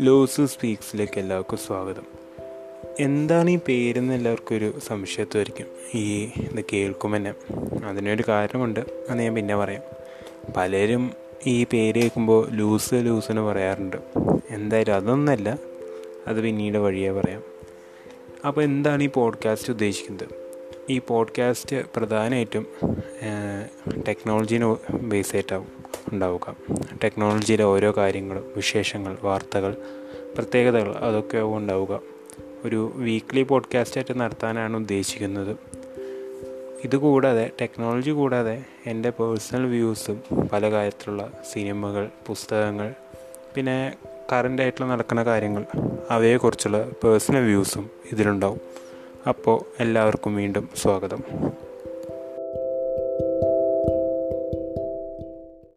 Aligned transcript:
Loss 0.00 0.46
സ്പീക്സിലേക്ക് 0.46 1.18
എല്ലാവർക്കും 1.18 1.58
സ്വാഗതം. 1.58 2.02
എന്താണ് 3.00 3.50
ഈ 3.50 3.58
പേരെന്ന് 3.68 4.14
എല്ലാവർക്കും 4.14 4.56
ഒരു 4.56 4.78
സംശയത്വമായിരിക്കും 4.86 5.66
ഈ 5.94 6.24
ഇത് 6.24 6.64
കേൾക്കുമ്പോൾ 6.72 7.18
തന്നെ 7.18 7.34
അതിനൊരു 7.86 8.24
കാരണമുണ്ട്. 8.28 8.80
അത് 8.80 9.18
ഞാൻ 9.18 9.34
പിന്നെ 9.34 9.56
പറയാം. 9.56 9.82
പലരും 10.56 11.10
ഈ 11.46 11.64
പേര് 11.64 12.00
കേൾക്കുമ്പോൾ 12.00 12.48
ലൂസ് 12.50 12.94
ലൂസ് 12.94 13.30
എന്ന് 13.30 13.42
പറയാറുണ്ട്. 13.42 13.96
എന്തായാലും 14.50 14.94
അതൊന്നല്ല. 14.94 15.58
അത് 16.26 16.40
പിന്നീട് 16.40 16.78
വഴിയേ 16.78 17.10
പറയാം. 17.10 17.42
അപ്പോൾ 18.46 18.62
എന്താണ് 18.62 19.02
ഈ 19.02 19.06
പോഡ്കാസ്റ്റ് 19.06 19.70
ഉദ്ദേശിക്കുന്നത്? 19.70 20.45
ഈ 20.90 21.00
പോഡ്കാസ്റ്റ് 21.08 21.76
പ്രധാനമായിട്ടും 21.96 22.66
ടെക്നോളജീനെ 24.08 24.92
ബേസ് 24.96 25.34
ആയിട്ടാവും 25.34 25.66
ഉണ്ടാവുക. 26.12 26.56
ടെക്നോളജിയിലെ 27.04 27.64
ഓരോ 27.64 27.94
കാര്യങ്ങളും 27.96 28.52
വിശേഷങ്ങൾ 28.56 29.16
വാർത്തകൾ 29.22 29.76
പ്രത്യേകതകൾ 30.36 30.94
അതൊക്കെ 30.94 31.38
ഉണ്ടാവുക. 31.38 32.00
ഒരു 32.64 32.92
വീക്ക്ലി 32.94 33.42
പോഡ്കാസ്റ്റായിട്ട് 33.42 34.20
നടത്താനാണ് 34.20 34.76
ഉദ്ദേശിക്കുന്നത്. 34.76 35.56
ഇതുകൂടാതെ 36.84 37.50
ടെക്നോളജി 37.60 38.10
കൂടാതെ 38.10 38.64
എന്റെ 38.86 39.10
പേഴ്സണൽ 39.10 39.66
വ്യൂസും 39.66 40.22
പല 40.52 40.70
കാര്യത്തിലുള്ള 40.70 41.30
സിനിമകൾ 41.52 42.10
പുസ്തകങ്ങൾ 42.26 42.94
പിന്നെ 43.54 43.94
കറന്റ് 44.32 44.62
ആയിട്ടുള്ള 44.62 44.92
നടക്കുന്ന 44.92 45.22
കാര്യങ്ങൾ 45.22 45.64
അവയെക്കുറിച്ചുള്ള 46.10 46.90
പേഴ്സണൽ 47.04 47.44
വ്യൂസും 47.44 47.90
ഇതിലുണ്ടാവും. 48.12 48.85
അപ്പോൾ 49.30 49.56
എല്ലാവർക്കും 49.80 50.34
വീണ്ടും 50.34 50.64
സ്വാഗതം. 50.76 51.20